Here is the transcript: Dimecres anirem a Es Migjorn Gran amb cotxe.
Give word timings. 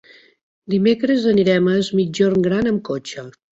Dimecres 0.73 1.27
anirem 1.33 1.71
a 1.73 1.77
Es 1.83 1.93
Migjorn 2.01 2.49
Gran 2.51 2.73
amb 2.75 2.85
cotxe. 2.93 3.31